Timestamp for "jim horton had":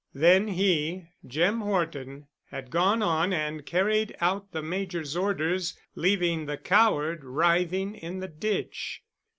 1.27-2.71